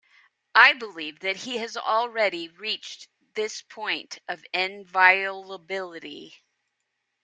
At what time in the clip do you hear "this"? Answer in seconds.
3.35-3.61